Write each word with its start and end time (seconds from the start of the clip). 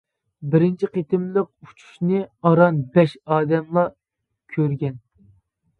بىرىنچى 0.53 0.87
قېتىملىق 0.95 1.49
ئۇچۇشنى 1.67 2.23
ئاران 2.51 2.81
بەش 2.97 3.15
ئادەملا 3.37 3.87
كۆرگەن. 4.57 4.99